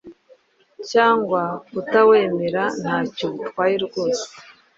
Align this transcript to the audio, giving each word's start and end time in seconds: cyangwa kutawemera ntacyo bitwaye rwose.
cyangwa 0.91 1.41
kutawemera 1.69 2.63
ntacyo 2.81 3.25
bitwaye 3.33 3.75
rwose. 3.85 4.25